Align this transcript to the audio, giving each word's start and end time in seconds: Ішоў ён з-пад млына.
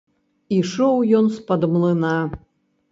Ішоў 0.59 0.95
ён 1.21 1.31
з-пад 1.37 1.71
млына. 1.77 2.17